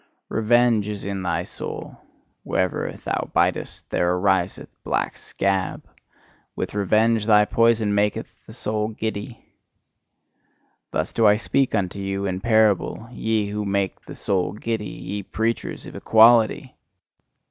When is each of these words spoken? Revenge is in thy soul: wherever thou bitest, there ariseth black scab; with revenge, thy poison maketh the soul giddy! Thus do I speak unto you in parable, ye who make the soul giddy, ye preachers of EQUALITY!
Revenge 0.29 0.89
is 0.89 1.05
in 1.05 1.21
thy 1.21 1.43
soul: 1.43 1.95
wherever 2.41 2.91
thou 2.91 3.29
bitest, 3.35 3.87
there 3.91 4.11
ariseth 4.15 4.71
black 4.83 5.15
scab; 5.15 5.85
with 6.55 6.73
revenge, 6.73 7.27
thy 7.27 7.45
poison 7.45 7.93
maketh 7.93 8.25
the 8.47 8.53
soul 8.53 8.87
giddy! 8.87 9.45
Thus 10.89 11.13
do 11.13 11.27
I 11.27 11.35
speak 11.35 11.75
unto 11.75 11.99
you 11.99 12.25
in 12.25 12.41
parable, 12.41 13.09
ye 13.11 13.51
who 13.51 13.63
make 13.63 14.01
the 14.01 14.15
soul 14.15 14.53
giddy, 14.53 14.89
ye 14.89 15.21
preachers 15.21 15.85
of 15.85 15.95
EQUALITY! 15.95 16.75